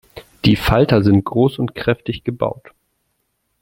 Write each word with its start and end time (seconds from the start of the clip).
Die 0.45 0.55
Falter 0.55 1.03
sind 1.03 1.25
groß 1.25 1.59
und 1.59 1.75
kräftig 1.75 2.23
gebaut. 2.23 2.73